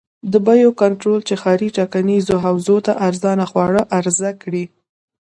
[0.31, 4.63] د بیو کنټرول چې ښاري ټاکنیزو حوزو ته ارزانه خواړه عرضه کړي.